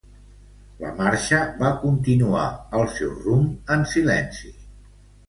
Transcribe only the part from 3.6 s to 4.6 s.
en silenci.